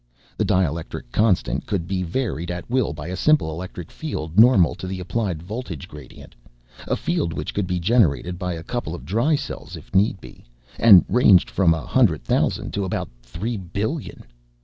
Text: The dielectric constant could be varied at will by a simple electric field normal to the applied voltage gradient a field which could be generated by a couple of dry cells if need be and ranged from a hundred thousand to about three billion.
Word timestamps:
The 0.35 0.45
dielectric 0.45 1.11
constant 1.11 1.67
could 1.67 1.87
be 1.87 2.01
varied 2.01 2.49
at 2.49 2.67
will 2.67 2.91
by 2.91 3.09
a 3.09 3.15
simple 3.15 3.51
electric 3.51 3.91
field 3.91 4.39
normal 4.39 4.73
to 4.81 4.87
the 4.87 4.99
applied 4.99 5.43
voltage 5.43 5.87
gradient 5.87 6.33
a 6.87 6.95
field 6.95 7.33
which 7.33 7.53
could 7.53 7.67
be 7.67 7.79
generated 7.79 8.39
by 8.39 8.53
a 8.53 8.63
couple 8.63 8.95
of 8.95 9.05
dry 9.05 9.35
cells 9.35 9.75
if 9.75 9.93
need 9.93 10.19
be 10.19 10.43
and 10.79 11.05
ranged 11.07 11.51
from 11.51 11.75
a 11.75 11.85
hundred 11.85 12.23
thousand 12.23 12.73
to 12.73 12.83
about 12.83 13.09
three 13.21 13.57
billion. 13.57 14.23